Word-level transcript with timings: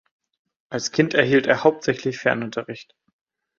Als 0.69 0.91
Kind 0.91 1.13
erhielt 1.13 1.45
er 1.45 1.63
hauptsächlich 1.63 2.17
Fernunterricht. 2.17 2.95